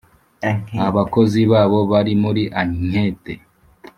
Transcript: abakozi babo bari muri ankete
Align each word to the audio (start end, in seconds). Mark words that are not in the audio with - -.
abakozi 0.87 1.41
babo 1.51 1.79
bari 1.91 2.13
muri 2.23 2.43
ankete 2.61 3.33